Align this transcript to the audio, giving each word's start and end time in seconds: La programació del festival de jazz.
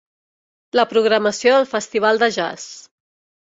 La 0.79 0.85
programació 0.93 1.53
del 1.59 1.69
festival 1.77 2.25
de 2.25 2.33
jazz. 2.41 2.69